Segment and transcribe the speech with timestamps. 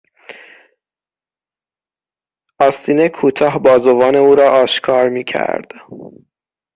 [2.59, 5.71] آستین کوتاه بازوان او را آشکار میکرد.